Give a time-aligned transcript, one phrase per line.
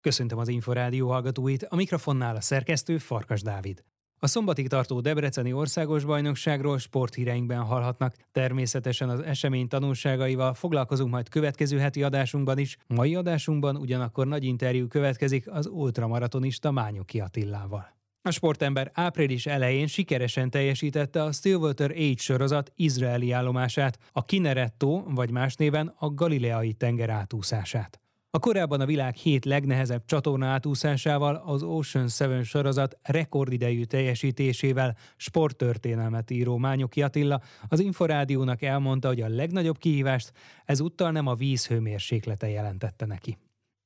[0.00, 3.82] Köszöntöm az Inforádió hallgatóit, a mikrofonnál a szerkesztő Farkas Dávid.
[4.22, 8.14] A szombatig tartó Debreceni Országos Bajnokságról sporthíreinkben hallhatnak.
[8.32, 12.76] Természetesen az esemény tanulságaival foglalkozunk majd következő heti adásunkban is.
[12.86, 17.98] Mai adásunkban ugyanakkor nagy interjú következik az ultramaratonista Mányoki Attillával.
[18.22, 25.30] A sportember április elején sikeresen teljesítette a Stillwater 8 sorozat izraeli állomását, a Kineretto, vagy
[25.30, 28.00] más néven a Galileai tenger átúszását.
[28.32, 36.30] A korábban a világ hét legnehezebb csatorna átúszásával az Ocean 7 sorozat rekordidejű teljesítésével sporttörténelmet
[36.30, 40.32] író Mányoki Attila az Inforádiónak elmondta, hogy a legnagyobb kihívást
[40.64, 43.38] ezúttal nem a víz hőmérséklete jelentette neki.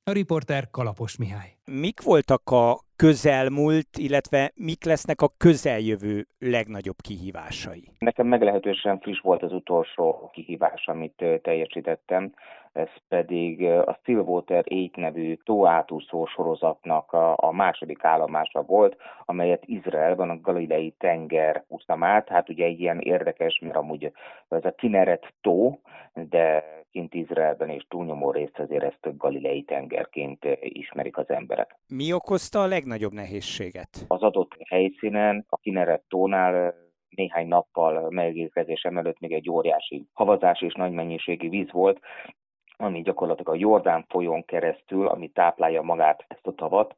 [0.03, 1.57] A riporter Kalapos Mihály.
[1.71, 7.83] Mik voltak a közelmúlt, illetve mik lesznek a közeljövő legnagyobb kihívásai?
[7.97, 12.33] Nekem meglehetősen friss volt az utolsó kihívás, amit teljesítettem,
[12.75, 20.29] ez pedig a Stillwater 8 nevű tóátúszó sorozatnak a, a második állomása volt, amelyet Izraelben
[20.29, 22.29] a Galilei tenger úsztam át.
[22.29, 24.11] Hát ugye egy ilyen érdekes, mert amúgy
[24.49, 25.79] ez a Kineret tó,
[26.13, 31.75] de kint Izraelben és túlnyomó részt azért ezt Galilei tengerként ismerik az emberek.
[31.87, 34.05] Mi okozta a legnagyobb nehézséget?
[34.07, 36.73] Az adott helyszínen, a Kineret tónál
[37.09, 41.99] néhány nappal megérkezésem előtt még egy óriási havazás és nagy mennyiségű víz volt,
[42.77, 46.95] ami gyakorlatilag a Jordán folyón keresztül, ami táplálja magát ezt a tavat,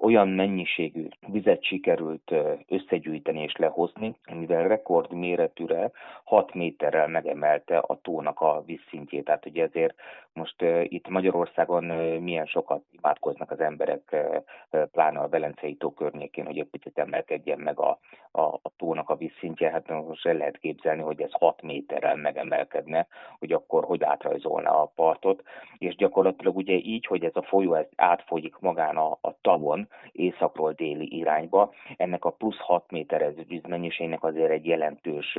[0.00, 2.34] olyan mennyiségű vizet sikerült
[2.68, 5.90] összegyűjteni és lehozni, mivel rekordméretűre
[6.24, 9.24] 6 méterrel megemelte a tónak a vízszintjét.
[9.24, 9.94] Tehát ugye ezért
[10.32, 11.84] most itt Magyarországon
[12.22, 14.16] milyen sokat imádkoznak az emberek,
[14.92, 17.98] pláne a Velencei tó környékén, hogy egy picit emelkedjen meg a,
[18.30, 19.70] a, a tónak a vízszintje.
[19.70, 23.06] Hát most el lehet képzelni, hogy ez 6 méterrel megemelkedne,
[23.38, 25.42] hogy akkor hogy átrajzolna a partot.
[25.78, 30.72] És gyakorlatilag ugye így, hogy ez a folyó ez átfolyik magán a, a tavon, északról
[30.72, 31.72] déli irányba.
[31.96, 35.38] Ennek a plusz 6 méteres vízmennyiségnek azért egy jelentős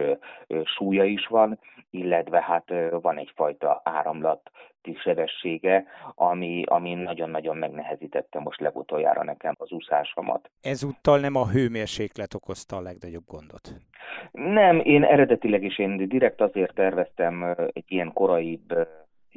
[0.64, 1.60] súlya is van,
[1.90, 4.52] illetve hát van egyfajta áramlat
[4.96, 10.50] sebessége, ami, ami nagyon-nagyon megnehezítette most legutoljára nekem az úszásomat.
[10.62, 13.74] Ezúttal nem a hőmérséklet okozta a legnagyobb gondot?
[14.32, 18.88] Nem, én eredetileg is én direkt azért terveztem egy ilyen koraibb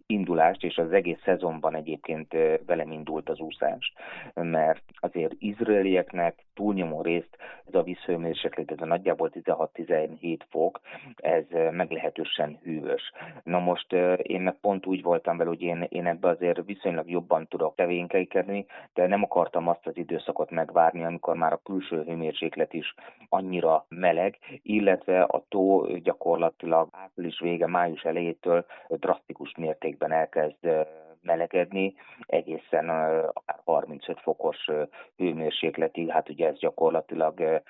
[0.07, 2.33] indulást, és az egész szezonban egyébként
[2.67, 3.93] velem indult az úszás,
[4.35, 10.81] mert azért izraelieknek túlnyomó részt ez a vízhőmérséklet, ez a nagyjából 16-17 fok,
[11.17, 13.13] ez meglehetősen hűvös.
[13.43, 17.47] Na most én meg pont úgy voltam vele, hogy én, én ebbe azért viszonylag jobban
[17.49, 22.95] tudok tevékenykedni, de nem akartam azt az időszakot megvárni, amikor már a külső hőmérséklet is
[23.29, 30.87] annyira meleg, illetve a tó gyakorlatilag április vége, május elejétől drasztikus mértékben elkezd
[31.23, 31.95] melegedni,
[32.27, 32.89] egészen
[33.33, 34.69] akár 35 fokos
[35.17, 37.63] hőmérsékletig, hát ugye ez gyakorlatilag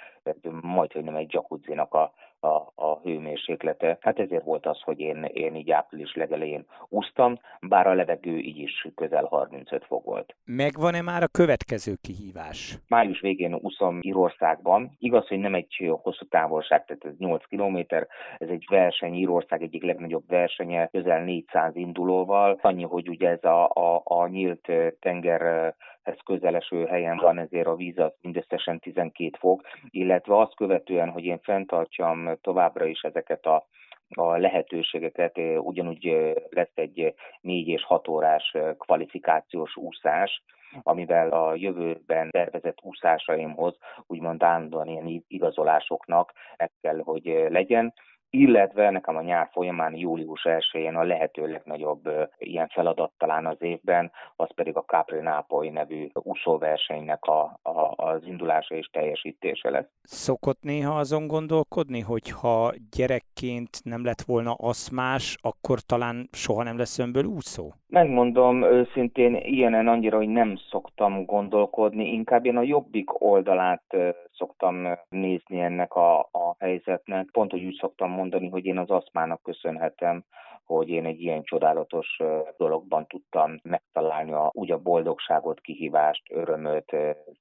[0.61, 2.12] majd, hogy nem egy jacuzzinak a
[2.44, 3.99] a, a hőmérséklete.
[4.00, 8.59] Hát ezért volt az, hogy én, én így április legelején úsztam, bár a levegő így
[8.59, 10.37] is közel 35 fok volt.
[10.44, 12.78] Megvan-e már a következő kihívás?
[12.88, 14.97] Május végén úszom Írországban.
[14.99, 18.06] Igaz, hogy nem egy hosszú távolság, tehát ez 8 kilométer,
[18.38, 22.59] ez egy verseny, Írország egyik legnagyobb versenye, közel 400 indulóval.
[22.62, 25.75] Annyi, hogy ugye ez a, a, a nyílt tenger
[26.05, 31.25] ez közeleső helyen van, ezért a víz az mindösszesen 12 fok, illetve azt követően, hogy
[31.25, 33.67] én fenntartsam továbbra is ezeket a
[34.09, 40.43] a lehetőségeket, ugyanúgy lesz egy négy és hat órás kvalifikációs úszás,
[40.83, 43.77] amivel a jövőben tervezett úszásaimhoz
[44.07, 47.95] úgymond állandóan ilyen igazolásoknak meg kell, hogy legyen
[48.34, 52.09] illetve nekem a nyár folyamán július 1-én a lehető legnagyobb
[52.39, 58.27] ilyen feladat talán az évben, az pedig a Capri Nápoly nevű úszóversenynek a, a, az
[58.27, 59.87] indulása és teljesítése lesz.
[60.03, 66.78] Szokott néha azon gondolkodni, hogy ha gyerekként nem lett volna aszmás, akkor talán soha nem
[66.78, 67.73] lesz önből úszó?
[67.89, 73.97] Megmondom őszintén, ilyenen annyira, hogy nem szoktam gondolkodni, inkább én a jobbik oldalát
[74.32, 77.29] szoktam nézni ennek a, a helyzetnek.
[77.32, 80.25] Pont, hogy úgy szoktam mondani, hogy én az aszmának köszönhetem,
[80.66, 82.20] hogy én egy ilyen csodálatos
[82.56, 86.96] dologban tudtam megtalálni a, úgy a boldogságot, kihívást, örömöt,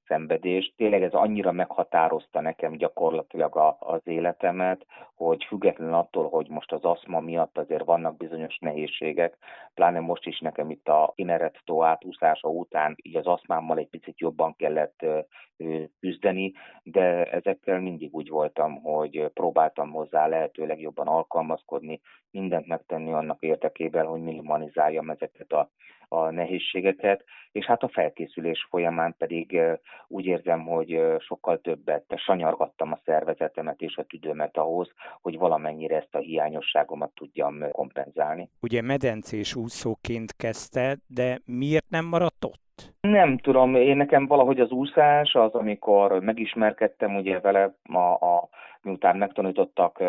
[0.06, 0.72] szenvedést.
[0.76, 6.84] Tényleg ez annyira meghatározta nekem gyakorlatilag a, az életemet, hogy függetlenül attól, hogy most az
[6.84, 9.36] aszma miatt azért vannak bizonyos nehézségek,
[9.74, 14.18] pláne most is nekem itt a Kineret tó átúszása után így az aszmámmal egy picit
[14.18, 15.06] jobban kellett
[16.00, 22.00] küzdeni, de ezekkel mindig úgy voltam, hogy próbáltam hozzá lehetőleg jobban alkalmazkodni,
[22.30, 25.70] mindent megtenni annak érdekében, hogy minimalizáljam ezeket a
[26.14, 29.60] a nehézségeket, és hát a felkészülés folyamán pedig
[30.08, 36.14] úgy érzem, hogy sokkal többet sanyargattam a szervezetemet és a tüdőmet ahhoz, hogy valamennyire ezt
[36.14, 38.48] a hiányosságomat tudjam kompenzálni.
[38.62, 42.62] Ugye medencés úszóként kezdte, de miért nem maradt ott?
[43.00, 48.48] Nem tudom, én nekem valahogy az úszás az, amikor megismerkedtem ugye vele, a, a,
[48.82, 50.02] miután megtanítottak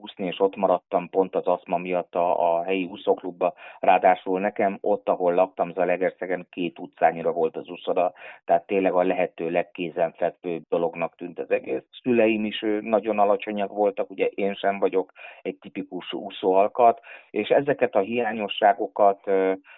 [0.00, 3.54] úszni, és ott maradtam pont az aszma miatt a, a helyi úszóklubba.
[3.80, 8.12] Ráadásul nekem ott, ahol laktam, Zalegerszegen két utcányira volt az úszoda,
[8.44, 11.82] tehát tényleg a lehető legkézenfekvőbb dolognak tűnt az egész.
[12.02, 15.12] Szüleim is nagyon alacsonyak voltak, ugye én sem vagyok
[15.42, 17.00] egy tipikus úszóalkat,
[17.30, 19.30] és ezeket a hiányosságokat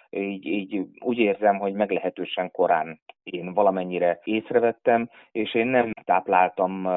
[0.09, 6.87] így, így úgy érzem, hogy meglehetősen korán én valamennyire észrevettem, és én nem tápláltam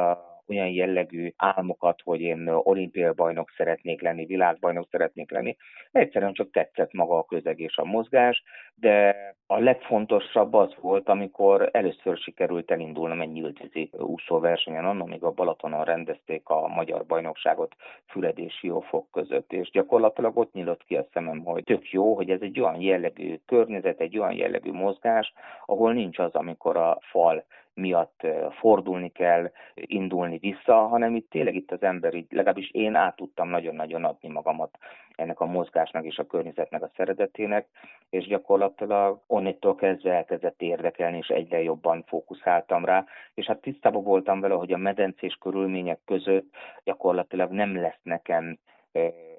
[0.49, 5.57] olyan jellegű álmokat, hogy én olimpiai bajnok szeretnék lenni, világbajnok szeretnék lenni.
[5.93, 8.43] Egyszerűen csak tetszett maga a közeg és a mozgás,
[8.75, 9.17] de
[9.47, 15.85] a legfontosabb az volt, amikor először sikerült elindulnom egy nyíltvízi úszóversenyen, annak még a Balatonon
[15.85, 17.75] rendezték a magyar bajnokságot
[18.07, 22.31] Füred és Siófok között, és gyakorlatilag ott nyílt ki a szemem, hogy tök jó, hogy
[22.31, 25.33] ez egy olyan jellegű környezet, egy olyan jellegű mozgás,
[25.67, 27.45] ahol nincs az, amikor a fal
[27.79, 33.17] miatt fordulni kell, indulni vissza, hanem itt tényleg itt az ember, így, legalábbis én át
[33.17, 34.79] tudtam nagyon-nagyon adni magamat
[35.15, 37.67] ennek a mozgásnak és a környezetnek a szeretetének,
[38.11, 43.05] és gyakorlatilag onnétól kezdve elkezdett érdekelni, és egyre jobban fókuszáltam rá,
[43.35, 46.55] és hát tisztában voltam vele, hogy a medencés körülmények között
[46.85, 48.59] gyakorlatilag nem lesz nekem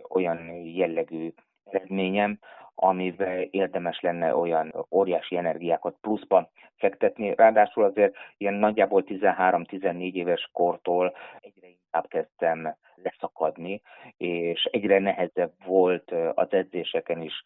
[0.09, 1.33] olyan jellegű
[1.63, 2.39] eredményem,
[2.81, 7.35] amivel érdemes lenne olyan óriási energiákat pluszban fektetni.
[7.35, 13.81] Ráadásul azért ilyen nagyjából 13-14 éves kortól egyre inkább kezdtem leszakadni,
[14.17, 17.43] és egyre nehezebb volt az edzéseken is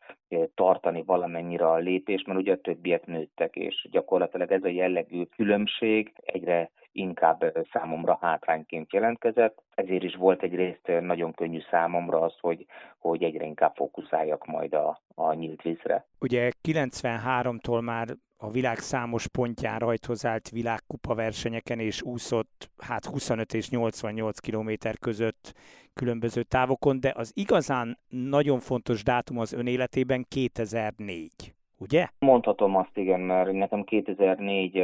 [0.56, 6.14] tartani valamennyire a lépést, mert ugye a többiek nőttek, és gyakorlatilag ez a jellegű különbség
[6.26, 12.66] egyre inkább számomra hátrányként jelentkezett, ezért is volt egy részt nagyon könnyű számomra az, hogy,
[12.98, 16.06] hogy egyre inkább fókuszáljak majd a, a nyílt vízre.
[16.20, 18.08] Ugye 93-tól már
[18.38, 24.98] a világ számos pontján rajthoz állt világkupa versenyeken, és úszott hát 25 és 88 kilométer
[25.00, 25.54] között
[25.94, 31.30] különböző távokon, de az igazán nagyon fontos dátum az ön életében 2004,
[31.78, 32.08] ugye?
[32.20, 34.84] Mondhatom azt, igen, mert nekem 2004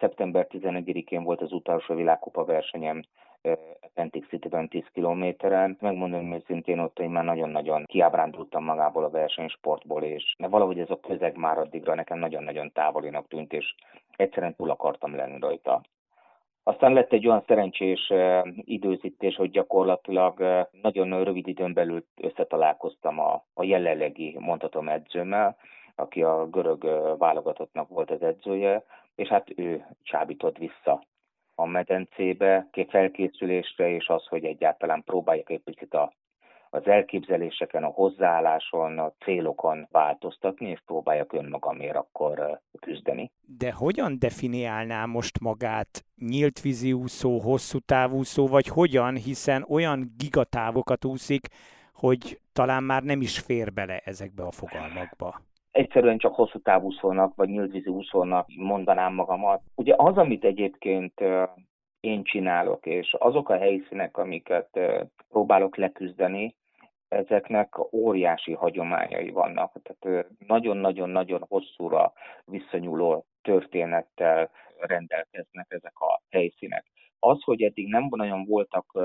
[0.00, 3.02] szeptember 11-én volt az utolsó világkupa versenyem
[3.80, 5.76] Atlantic City-ben 10 kilométeren.
[5.80, 11.36] Megmondom őszintén ott, hogy már nagyon-nagyon kiábrándultam magából a versenysportból, és valahogy ez a közeg
[11.36, 13.74] már addigra nekem nagyon-nagyon távolinak tűnt, és
[14.16, 15.80] egyszerűen túl akartam lenni rajta.
[16.62, 18.12] Aztán lett egy olyan szerencsés
[18.64, 25.56] időzítés, hogy gyakorlatilag nagyon rövid időn belül összetalálkoztam a, a jelenlegi, mondhatom edzőmmel,
[25.94, 26.84] aki a görög
[27.18, 28.84] válogatottnak volt az edzője,
[29.14, 31.04] és hát ő csábított vissza
[31.54, 36.12] a medencébe, felkészülésre, és az, hogy egyáltalán próbálják egy picit a,
[36.70, 43.30] az elképzeléseken, a hozzáálláson, a célokon változtatni, és próbáljak önmagamért akkor küzdeni.
[43.58, 46.04] De hogyan definiálná most magát?
[46.16, 51.46] Nyílt vízi úszó, hosszú távúszó, vagy hogyan, hiszen olyan gigatávokat úszik,
[51.92, 55.40] hogy talán már nem is fér bele ezekbe a fogalmakba
[55.70, 59.62] egyszerűen csak hosszú távúszónak, vagy nyíltvízi úszónak mondanám magamat.
[59.74, 61.20] Ugye az, amit egyébként
[62.00, 64.80] én csinálok, és azok a helyszínek, amiket
[65.28, 66.54] próbálok leküzdeni,
[67.08, 69.72] ezeknek óriási hagyományai vannak.
[69.82, 72.12] Tehát nagyon-nagyon-nagyon hosszúra
[72.44, 76.86] visszanyúló történettel rendelkeznek ezek a helyszínek.
[77.18, 78.98] Az, hogy eddig nem nagyon voltak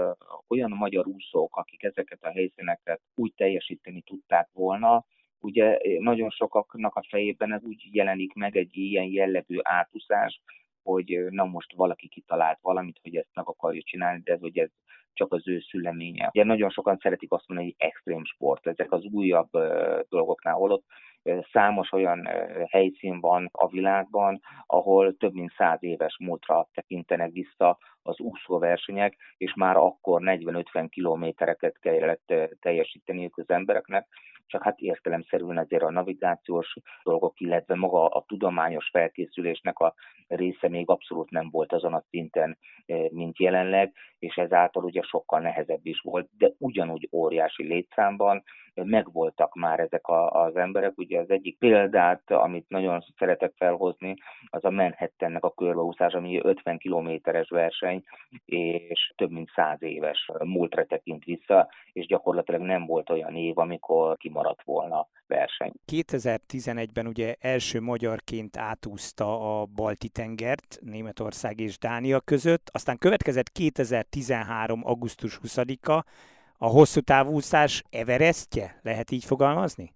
[0.47, 5.05] olyan magyar úszók, akik ezeket a helyszíneket úgy teljesíteni tudták volna,
[5.39, 10.41] ugye nagyon sokaknak a fejében ez úgy jelenik meg egy ilyen jellegű átúszás,
[10.83, 14.69] hogy na most valaki kitalált valamit, hogy ezt meg akarja csinálni, de ez, hogy ez
[15.13, 16.29] csak az ő szüleménye.
[16.33, 19.49] Ugye nagyon sokan szeretik azt mondani, hogy extrém sport, ezek az újabb
[20.09, 20.83] dolgoknál holott
[21.51, 22.27] számos olyan
[22.69, 29.53] helyszín van a világban, ahol több mint száz éves múltra tekintenek vissza az úszóversenyek, és
[29.53, 34.07] már akkor 40-50 kilométereket kellett teljesíteniük az embereknek,
[34.47, 39.93] csak hát értelemszerűen azért a navigációs dolgok, illetve maga a tudományos felkészülésnek a
[40.27, 42.57] része még abszolút nem volt azon a szinten,
[43.09, 48.43] mint jelenleg, és ezáltal ugye sokkal nehezebb is volt, de ugyanúgy óriási létszámban,
[48.83, 50.97] megvoltak már ezek a, az emberek.
[50.97, 54.15] Ugye az egyik példát, amit nagyon szeretek felhozni,
[54.49, 58.03] az a Manhattannek a körbeúszás, ami 50 kilométeres verseny,
[58.45, 64.17] és több mint száz éves múltra tekint vissza, és gyakorlatilag nem volt olyan év, amikor
[64.17, 65.71] kimaradt volna verseny.
[65.91, 74.81] 2011-ben ugye első magyarként átúzta a Balti-tengert Németország és Dánia között, aztán következett 2013.
[74.85, 76.03] augusztus 20-a,
[76.57, 79.93] a hosszú távúszás Everestje, lehet így fogalmazni?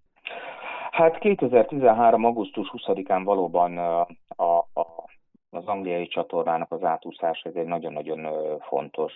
[0.92, 2.25] Hát 2013.
[2.25, 4.01] augusztus 20-án valóban a,
[4.44, 4.66] a,
[5.50, 8.28] az angliai csatornának az átúszás ez egy nagyon-nagyon
[8.60, 9.13] fontos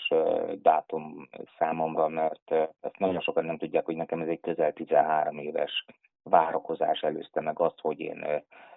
[0.61, 5.85] dátum számomra, mert ezt nagyon sokan nem tudják, hogy nekem ez egy közel 13 éves
[6.23, 8.25] várakozás előzte meg azt, hogy én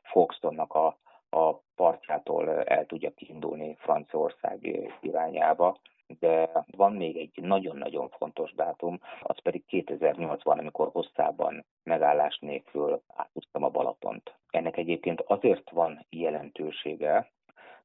[0.02, 0.96] Folkestonnak a,
[1.30, 5.76] a partjától el tudjak kiindulni Franciaország irányába
[6.18, 13.62] de van még egy nagyon-nagyon fontos dátum, az pedig 2008-ban, amikor hosszában megállás nélkül átúztam
[13.62, 14.34] a Balatont.
[14.50, 17.30] Ennek egyébként azért van jelentősége,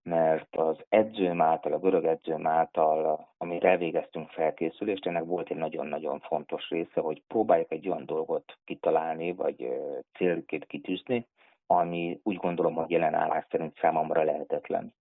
[0.03, 6.19] mert az edzőm által, a görög edzőm által, amire elvégeztünk felkészülést, ennek volt egy nagyon-nagyon
[6.19, 9.69] fontos része, hogy próbáljuk egy olyan dolgot kitalálni, vagy
[10.13, 11.27] célként kitűzni,
[11.67, 14.93] ami úgy gondolom, hogy jelen állás szerint számomra lehetetlen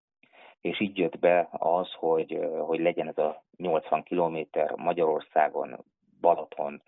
[0.61, 5.85] és így jött be az, hogy, hogy legyen ez a 80 kilométer Magyarországon,
[6.21, 6.83] Balaton,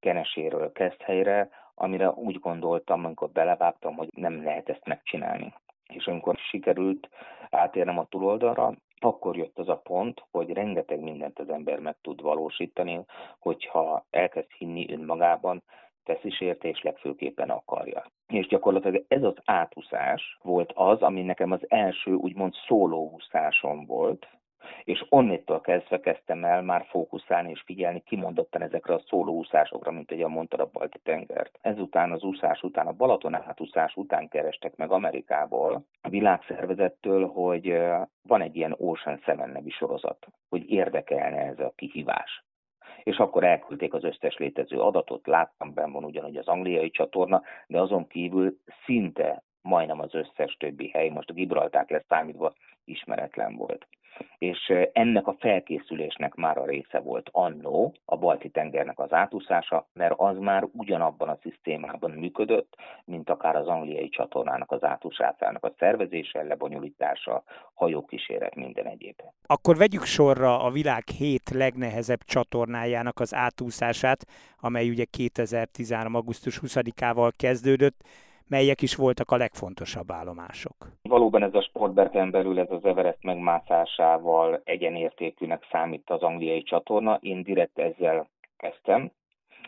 [0.00, 5.54] Keneséről Keszthelyre, amire úgy gondoltam, amikor belevágtam, hogy nem lehet ezt megcsinálni.
[5.88, 7.08] És amikor sikerült
[7.50, 12.22] átérnem a túloldalra, akkor jött az a pont, hogy rengeteg mindent az ember meg tud
[12.22, 13.00] valósítani,
[13.38, 15.62] hogyha elkezd hinni önmagában,
[16.06, 18.04] tesz is érte, és legfőképpen akarja.
[18.26, 24.26] És gyakorlatilag ez az átúszás volt az, ami nekem az első úgymond szólóúszásom volt,
[24.84, 30.22] és onnétől kezdve kezdtem el már fókuszálni és figyelni kimondottan ezekre a szólóúszásokra, mint egy
[30.22, 31.58] a mondtad a balti tengert.
[31.60, 37.78] Ezután az úszás után, a Balaton átúszás után kerestek meg Amerikából, a világszervezettől, hogy
[38.22, 42.45] van egy ilyen Ocean Seven nevű sorozat, hogy érdekelne ez a kihívás
[43.06, 47.80] és akkor elküldték az összes létező adatot, láttam benn van ugyanúgy az angliai csatorna, de
[47.80, 53.86] azon kívül szinte majdnem az összes többi hely, most a Gibraltár lesz számítva, ismeretlen volt
[54.38, 60.14] és ennek a felkészülésnek már a része volt annó a balti tengernek az átúszása, mert
[60.16, 66.42] az már ugyanabban a szisztémában működött, mint akár az angliai csatornának az átúszásának a szervezése,
[66.42, 67.42] lebonyolítása,
[67.74, 69.22] hajókíséret, minden egyéb.
[69.46, 74.24] Akkor vegyük sorra a világ hét legnehezebb csatornájának az átúszását,
[74.60, 76.14] amely ugye 2013.
[76.14, 78.00] augusztus 20-ával kezdődött
[78.48, 80.74] melyek is voltak a legfontosabb állomások?
[81.02, 87.18] Valóban ez a sportberken belül ez az Everest megmászásával egyenértékűnek számít az angliai csatorna.
[87.20, 89.10] Én direkt ezzel kezdtem,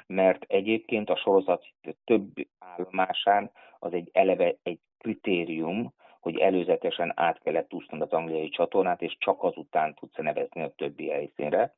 [0.06, 1.64] mert egyébként a sorozat
[2.04, 9.02] több állomásán az egy eleve egy kritérium, hogy előzetesen át kellett úsznod az angliai csatornát,
[9.02, 11.74] és csak azután tudsz nevezni a többi helyszínre.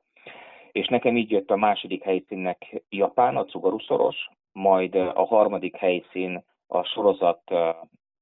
[0.71, 6.83] És nekem így jött a második helyszínnek Japán, a Cugaruszoros, majd a harmadik helyszín a
[6.83, 7.41] sorozat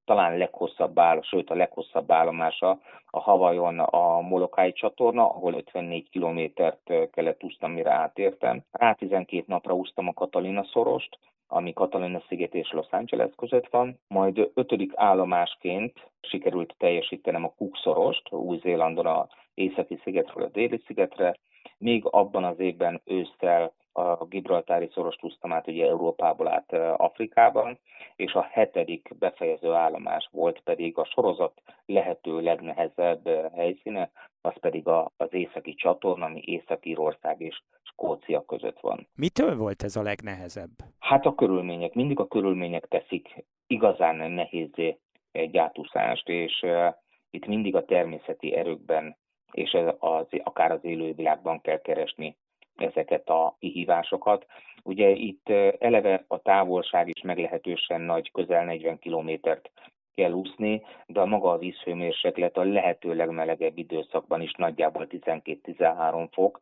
[0.04, 2.78] talán leghosszabb áll, sőt a leghosszabb állomása
[3.10, 8.62] a Havajon a Molokai csatorna, ahol 54 kilométert kellett úsztam, mire átértem.
[8.70, 13.98] Rá 12 napra úsztam a Katalina szorost, ami Katalina sziget és Los Angeles között van.
[14.08, 21.36] Majd ötödik állomásként sikerült teljesítenem a Cook szorost, Új-Zélandon a északi szigetről a déli szigetre.
[21.78, 27.78] Még abban az évben ősszel a Gibraltári szoros úsztam át ugye Európából át Afrikában,
[28.16, 35.10] és a hetedik befejező állomás volt pedig a sorozat lehető legnehezebb helyszíne, az pedig a,
[35.16, 39.08] az északi csatorna, ami Észak-Írország és Skócia között van.
[39.14, 40.70] Mitől volt ez a legnehezebb?
[40.98, 44.98] Hát a körülmények, mindig a körülmények teszik igazán nehézé
[45.32, 46.94] egy átúszást, és uh,
[47.30, 49.16] itt mindig a természeti erőkben
[49.52, 52.36] és az, az, akár az élővilágban kell keresni
[52.80, 54.46] ezeket a kihívásokat.
[54.82, 59.70] Ugye itt eleve a távolság is meglehetősen nagy, közel 40 kilométert
[60.14, 66.60] kell úszni, de a maga a vízhőmérséklet a lehető legmelegebb időszakban is nagyjából 12-13 fok,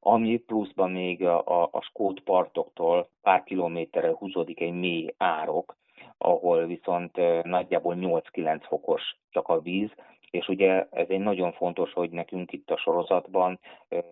[0.00, 5.76] ami pluszban még a, a, skót partoktól pár kilométerre húzódik egy mély árok,
[6.18, 9.90] ahol viszont nagyjából 8-9 fokos csak a víz,
[10.30, 13.58] és ugye ez egy nagyon fontos, hogy nekünk itt a sorozatban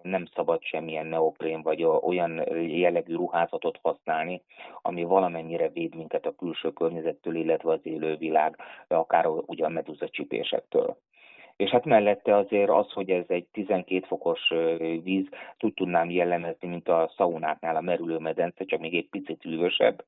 [0.03, 4.43] nem szabad semmilyen neoprén vagy olyan jellegű ruházatot használni,
[4.83, 8.57] ami valamennyire véd minket a külső környezettől, illetve az élővilág,
[8.89, 10.97] akár ugye a meduza csipésektől
[11.59, 14.53] és hát mellette azért az, hogy ez egy 12 fokos
[15.03, 15.27] víz,
[15.61, 20.05] úgy tudnám jellemezni, mint a szaunáknál a merülőmedence, csak még egy picit hűvösebb,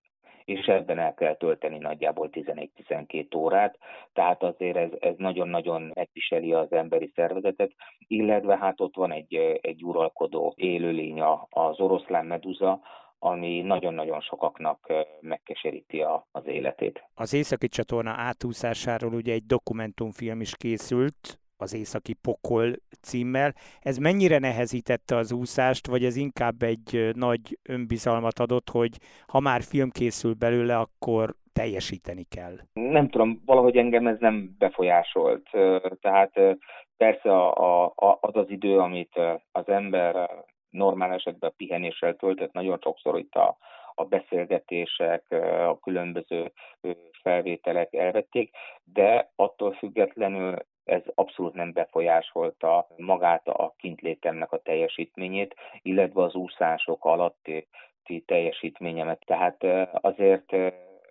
[0.50, 3.78] és ebben el kell tölteni nagyjából 11-12 órát,
[4.12, 9.84] tehát azért ez, ez nagyon-nagyon megviseli az emberi szervezetet, illetve hát ott van egy, egy
[9.84, 12.80] uralkodó élőlény, az oroszlán meduza,
[13.18, 17.04] ami nagyon-nagyon sokaknak megkeseríti a, az életét.
[17.14, 23.54] Az északi csatorna átúszásáról ugye egy dokumentumfilm is készült, az Északi Pokol címmel.
[23.80, 29.62] Ez mennyire nehezítette az úszást, vagy ez inkább egy nagy önbizalmat adott, hogy ha már
[29.62, 32.56] film készül belőle, akkor teljesíteni kell?
[32.72, 35.48] Nem tudom, valahogy engem ez nem befolyásolt.
[36.00, 36.32] Tehát
[36.96, 37.48] persze
[38.20, 39.20] az az idő, amit
[39.52, 40.30] az ember
[40.70, 43.56] normál esetben pihenéssel töltött, nagyon sokszor itt a,
[43.94, 45.24] a beszélgetések,
[45.68, 46.52] a különböző
[47.22, 48.50] felvételek elvették,
[48.84, 50.56] de attól függetlenül
[50.90, 57.66] ez abszolút nem befolyásolta magát a kintlétemnek a teljesítményét, illetve az úszások alatti
[58.26, 59.22] teljesítményemet.
[59.26, 60.56] Tehát azért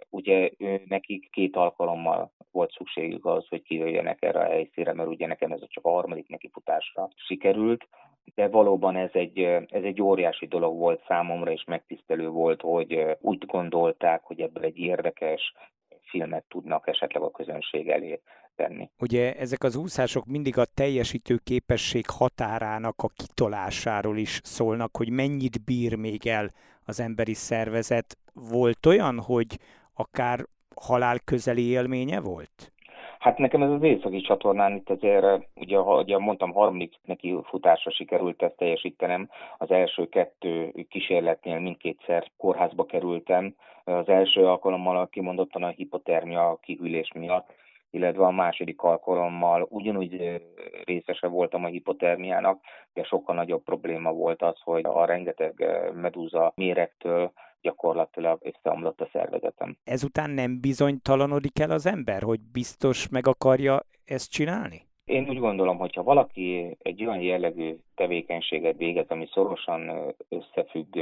[0.09, 0.49] ugye
[0.85, 5.59] nekik két alkalommal volt szükségük az, hogy kijöjjenek erre a helyszínre, mert ugye nekem ez
[5.67, 7.87] csak a harmadik nekifutásra sikerült,
[8.35, 13.45] de valóban ez egy, ez egy óriási dolog volt számomra, és megtisztelő volt, hogy úgy
[13.45, 15.53] gondolták, hogy ebből egy érdekes
[16.01, 18.21] filmet tudnak esetleg a közönség elé
[18.59, 18.89] tenni.
[18.99, 25.63] Ugye ezek az úszások mindig a teljesítő képesség határának a kitolásáról is szólnak, hogy mennyit
[25.65, 26.47] bír még el
[26.85, 28.17] az emberi szervezet.
[28.33, 29.57] Volt olyan, hogy
[29.93, 30.39] akár
[30.75, 32.71] halál közeli élménye volt?
[33.19, 35.25] Hát nekem ez az északi csatornán itt azért,
[35.55, 39.29] ugye, ugye mondtam, harmadik neki futásra sikerült ezt teljesítenem.
[39.57, 43.55] Az első kettő kísérletnél mindkétszer kórházba kerültem.
[43.83, 47.49] Az első alkalommal kimondottan a hipotermia kihűlés miatt,
[47.89, 50.41] illetve a második alkalommal ugyanúgy
[50.85, 52.59] részese voltam a hipotermiának,
[52.93, 57.31] de sokkal nagyobb probléma volt az, hogy a rengeteg medúza mérektől
[57.61, 59.77] gyakorlatilag összeomlott a szervezetem.
[59.83, 64.87] Ezután nem bizonytalanodik el az ember, hogy biztos meg akarja ezt csinálni?
[65.05, 70.97] Én úgy gondolom, hogy ha valaki egy olyan jellegű tevékenységet végez, ami szorosan összefügg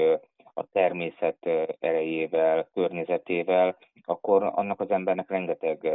[0.58, 1.50] a természet
[1.80, 5.88] erejével, környezetével, akkor annak az embernek rengeteg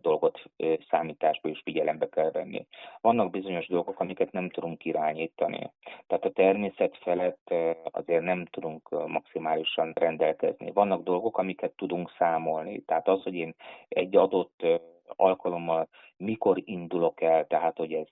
[0.00, 0.42] dolgot
[0.90, 2.66] számításba is figyelembe kell venni.
[3.00, 5.70] Vannak bizonyos dolgok, amiket nem tudunk irányítani.
[6.06, 7.54] Tehát a természet felett
[7.90, 10.70] azért nem tudunk maximálisan rendelkezni.
[10.72, 12.80] Vannak dolgok, amiket tudunk számolni.
[12.80, 13.54] Tehát az, hogy én
[13.88, 14.66] egy adott
[15.16, 18.08] alkalommal mikor indulok el, tehát hogy ez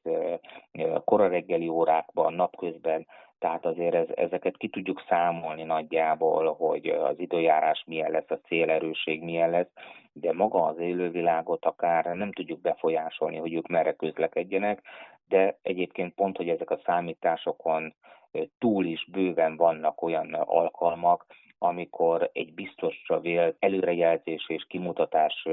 [1.04, 3.06] kora reggeli órákban, napközben,
[3.38, 9.22] tehát azért ez, ezeket ki tudjuk számolni nagyjából, hogy az időjárás milyen lesz, a célerőség
[9.22, 9.70] milyen lesz,
[10.12, 14.82] de maga az élővilágot akár nem tudjuk befolyásolni, hogy ők merre közlekedjenek,
[15.28, 17.94] de egyébként pont, hogy ezek a számításokon
[18.58, 21.26] túl is bőven vannak olyan alkalmak,
[21.58, 25.48] amikor egy biztosra vélt előrejelzés és kimutatás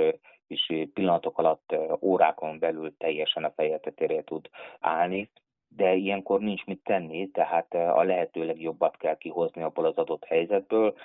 [0.47, 5.29] is pillanatok alatt, órákon belül teljesen a feje tetéré tud állni,
[5.75, 10.95] de ilyenkor nincs mit tenni, tehát a lehető legjobbat kell kihozni abból az adott helyzetből,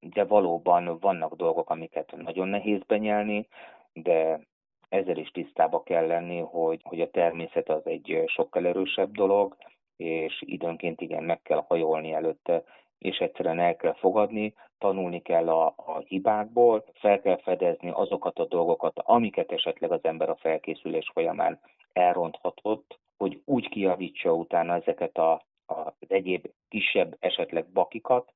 [0.00, 3.48] de valóban vannak dolgok, amiket nagyon nehéz benyelni,
[3.92, 4.40] de
[4.88, 9.56] ezzel is tisztába kell lenni, hogy, hogy a természet az egy sokkal erősebb dolog,
[9.96, 12.62] és időnként igen, meg kell hajolni előtte,
[12.98, 18.46] és egyszerűen el kell fogadni, tanulni kell a, a hibákból, fel kell fedezni azokat a
[18.46, 21.60] dolgokat, amiket esetleg az ember a felkészülés folyamán
[21.92, 25.32] elronthatott, hogy úgy kijavítsa utána ezeket a,
[25.66, 28.32] a, az egyéb kisebb esetleg bakikat,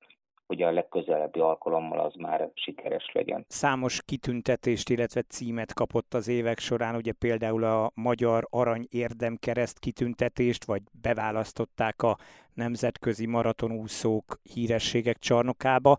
[0.48, 3.44] hogy a legközelebbi alkalommal az már sikeres legyen.
[3.48, 10.64] Számos kitüntetést, illetve címet kapott az évek során, ugye például a Magyar Arany Érdemkereszt kitüntetést,
[10.64, 12.16] vagy beválasztották a
[12.54, 15.96] nemzetközi maratonúszók hírességek csarnokába.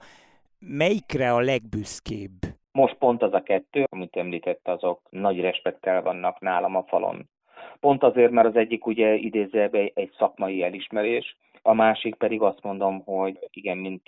[0.59, 2.37] Melyikre a legbüszkébb?
[2.71, 7.29] Most pont az a kettő, amit említett, azok nagy respektel vannak nálam a falon.
[7.79, 13.03] Pont azért, mert az egyik ugye idézőjelben egy szakmai elismerés, a másik pedig azt mondom,
[13.03, 14.03] hogy igen, mint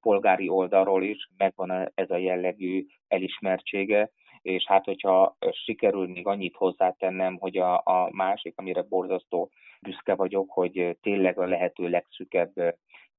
[0.00, 4.10] polgári oldalról is megvan ez a jellegű elismertsége,
[4.42, 9.50] és hát hogyha sikerül még annyit hozzátennem, hogy a, a másik, amire borzasztó
[9.80, 12.52] büszke vagyok, hogy tényleg a lehető legszükebb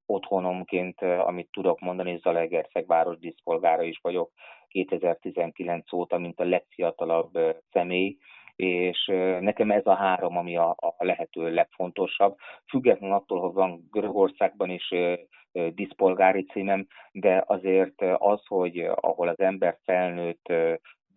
[0.05, 4.31] otthonomként, amit tudok mondani, Zalaegerszeg város díszpolgára is vagyok
[4.67, 7.31] 2019 óta, mint a legfiatalabb
[7.71, 8.17] személy,
[8.57, 9.05] és
[9.39, 12.35] nekem ez a három, ami a, a lehető legfontosabb,
[12.69, 14.93] függetlenül attól, hogy van Görögországban is
[15.51, 20.53] diszpolgári címem, de azért az, hogy ahol az ember felnőtt,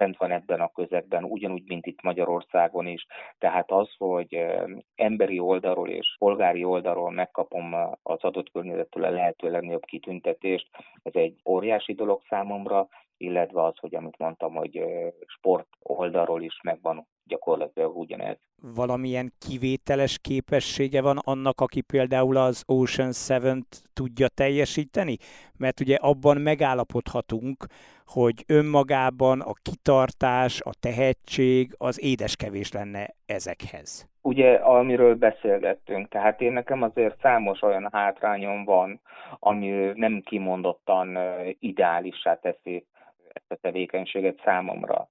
[0.01, 3.07] bent van ebben a közegben, ugyanúgy, mint itt Magyarországon is.
[3.39, 4.47] Tehát az, hogy
[4.95, 10.69] emberi oldalról és polgári oldalról megkapom az adott környezettől a lehető legnagyobb kitüntetést,
[11.03, 14.85] ez egy óriási dolog számomra, illetve az, hogy amit mondtam, hogy
[15.27, 18.37] sport oldalról is megvan gyakorlatilag ugyanez.
[18.75, 25.17] Valamilyen kivételes képessége van annak, aki például az Ocean 7-t tudja teljesíteni?
[25.57, 27.67] Mert ugye abban megállapodhatunk,
[28.13, 34.09] hogy önmagában a kitartás, a tehetség az édeskevés lenne ezekhez.
[34.23, 39.01] Ugye, amiről beszélgettünk, tehát én nekem azért számos olyan hátrányom van,
[39.39, 41.19] ami nem kimondottan
[41.59, 42.87] ideálissá teszi
[43.29, 45.09] ezt a tevékenységet számomra.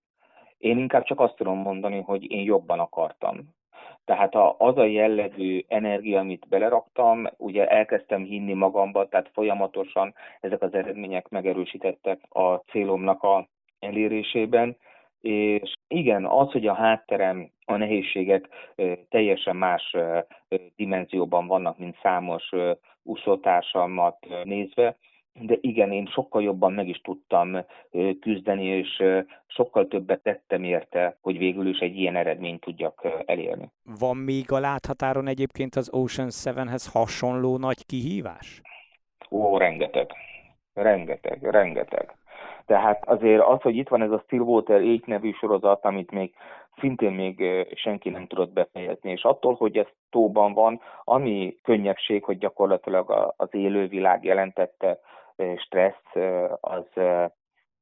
[0.57, 3.55] Én inkább csak azt tudom mondani, hogy én jobban akartam.
[4.09, 10.73] Tehát az a jellegű energia, amit beleraktam, ugye elkezdtem hinni magamba, tehát folyamatosan ezek az
[10.73, 13.47] eredmények megerősítettek a célomnak a
[13.79, 14.77] elérésében,
[15.21, 18.47] és igen, az, hogy a hátterem, a nehézségek
[19.09, 19.95] teljesen más
[20.75, 22.49] dimenzióban vannak, mint számos
[23.03, 24.97] úszótársamat nézve,
[25.41, 27.57] de igen, én sokkal jobban meg is tudtam
[28.19, 29.03] küzdeni, és
[29.47, 33.71] sokkal többet tettem érte, hogy végül is egy ilyen eredményt tudjak elérni.
[33.99, 38.61] Van még a láthatáron egyébként az Ocean 7-hez hasonló nagy kihívás?
[39.31, 40.11] Ó, rengeteg.
[40.73, 42.13] Rengeteg, rengeteg.
[42.65, 46.33] Tehát azért az, hogy itt van ez a Stillwater 8 nevű sorozat, amit még
[46.79, 47.43] szintén még
[47.75, 53.49] senki nem tudott befejezni, és attól, hogy ez tóban van, ami könnyebbség, hogy gyakorlatilag az
[53.51, 54.99] élővilág jelentette
[55.57, 56.15] stressz
[56.59, 56.85] az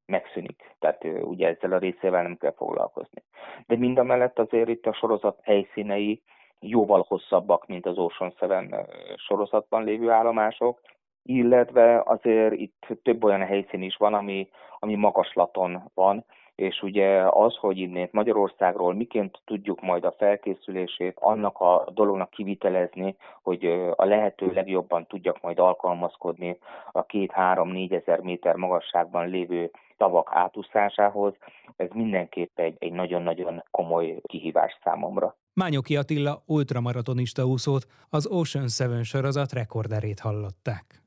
[0.05, 0.75] megszűnik.
[0.79, 3.23] Tehát ugye ezzel a részével nem kell foglalkozni.
[3.65, 6.21] De mind a mellett azért itt a sorozat helyszínei
[6.59, 10.81] jóval hosszabbak, mint az Ocean Seven sorozatban lévő állomások,
[11.23, 16.25] illetve azért itt több olyan helyszín is van, ami, ami magaslaton van,
[16.57, 23.15] és ugye az, hogy innét Magyarországról miként tudjuk majd a felkészülését annak a dolognak kivitelezni,
[23.43, 23.65] hogy
[23.95, 26.57] a lehető legjobban tudjak majd alkalmazkodni
[26.91, 31.33] a két-három-négy ezer méter magasságban lévő tavak átúszásához,
[31.75, 35.35] ez mindenképp egy, egy nagyon-nagyon komoly kihívás számomra.
[35.53, 41.06] Mányoki Attila ultramaratonista úszót, az Ocean Seven sorozat rekorderét hallották.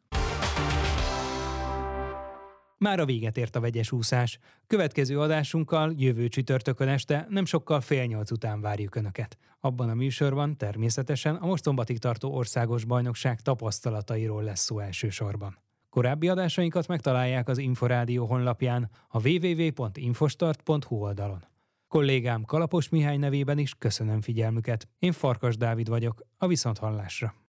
[2.85, 4.38] Már a véget ért a vegyes úszás.
[4.66, 9.38] Következő adásunkkal jövő csütörtökön este nem sokkal fél nyolc után várjuk Önöket.
[9.61, 15.59] Abban a műsorban természetesen a most szombatig tartó országos bajnokság tapasztalatairól lesz szó elsősorban.
[15.90, 21.45] Korábbi adásainkat megtalálják az Inforádió honlapján a www.infostart.hu oldalon.
[21.88, 24.88] Kollégám Kalapos Mihály nevében is köszönöm figyelmüket.
[24.99, 27.39] Én Farkas Dávid vagyok, a Viszonthallásra.